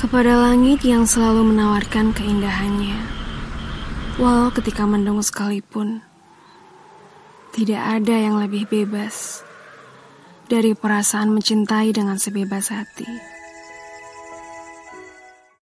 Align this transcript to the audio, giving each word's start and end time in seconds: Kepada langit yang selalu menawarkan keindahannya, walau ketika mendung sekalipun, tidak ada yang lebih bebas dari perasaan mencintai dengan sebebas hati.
Kepada 0.00 0.32
langit 0.32 0.80
yang 0.80 1.04
selalu 1.04 1.52
menawarkan 1.52 2.16
keindahannya, 2.16 3.04
walau 4.16 4.48
ketika 4.48 4.88
mendung 4.88 5.20
sekalipun, 5.20 6.00
tidak 7.52 8.00
ada 8.00 8.16
yang 8.16 8.40
lebih 8.40 8.64
bebas 8.64 9.44
dari 10.48 10.72
perasaan 10.72 11.36
mencintai 11.36 11.92
dengan 11.92 12.16
sebebas 12.16 12.72
hati. 12.72 13.39